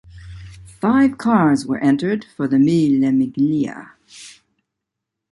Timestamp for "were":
1.67-1.77